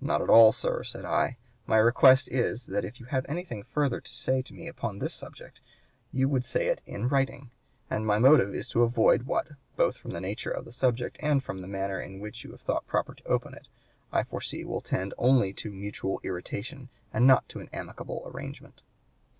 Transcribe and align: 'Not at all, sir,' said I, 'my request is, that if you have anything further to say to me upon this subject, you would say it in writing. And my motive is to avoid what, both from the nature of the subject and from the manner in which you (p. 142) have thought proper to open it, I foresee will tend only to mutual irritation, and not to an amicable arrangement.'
'Not 0.00 0.22
at 0.22 0.30
all, 0.30 0.52
sir,' 0.52 0.84
said 0.84 1.04
I, 1.04 1.38
'my 1.66 1.78
request 1.78 2.28
is, 2.30 2.66
that 2.66 2.84
if 2.84 3.00
you 3.00 3.06
have 3.06 3.26
anything 3.28 3.64
further 3.64 4.00
to 4.00 4.08
say 4.08 4.40
to 4.42 4.54
me 4.54 4.68
upon 4.68 5.00
this 5.00 5.12
subject, 5.12 5.60
you 6.12 6.28
would 6.28 6.44
say 6.44 6.68
it 6.68 6.80
in 6.86 7.08
writing. 7.08 7.50
And 7.90 8.06
my 8.06 8.20
motive 8.20 8.54
is 8.54 8.68
to 8.68 8.84
avoid 8.84 9.24
what, 9.24 9.48
both 9.76 9.96
from 9.96 10.12
the 10.12 10.20
nature 10.20 10.52
of 10.52 10.66
the 10.66 10.72
subject 10.72 11.16
and 11.18 11.42
from 11.42 11.62
the 11.62 11.66
manner 11.66 12.00
in 12.00 12.20
which 12.20 12.44
you 12.44 12.50
(p. 12.50 12.52
142) 12.52 12.52
have 12.52 12.60
thought 12.60 12.86
proper 12.88 13.14
to 13.16 13.28
open 13.28 13.54
it, 13.54 13.66
I 14.12 14.22
foresee 14.22 14.64
will 14.64 14.80
tend 14.82 15.14
only 15.18 15.52
to 15.54 15.72
mutual 15.72 16.20
irritation, 16.22 16.88
and 17.12 17.26
not 17.26 17.48
to 17.48 17.58
an 17.58 17.68
amicable 17.72 18.22
arrangement.' 18.24 18.82